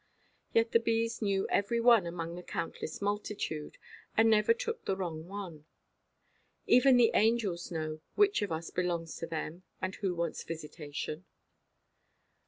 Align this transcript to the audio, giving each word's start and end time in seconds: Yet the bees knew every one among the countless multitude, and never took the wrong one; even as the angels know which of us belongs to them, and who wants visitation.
Yet 0.51 0.71
the 0.71 0.79
bees 0.79 1.21
knew 1.21 1.47
every 1.49 1.79
one 1.79 2.07
among 2.07 2.33
the 2.33 2.41
countless 2.41 3.03
multitude, 3.03 3.77
and 4.17 4.31
never 4.31 4.51
took 4.51 4.85
the 4.85 4.95
wrong 4.95 5.27
one; 5.27 5.65
even 6.65 6.95
as 6.95 7.03
the 7.03 7.11
angels 7.13 7.69
know 7.69 8.01
which 8.15 8.41
of 8.41 8.51
us 8.51 8.71
belongs 8.71 9.15
to 9.17 9.27
them, 9.27 9.61
and 9.79 9.93
who 9.97 10.15
wants 10.15 10.41
visitation. 10.43 11.25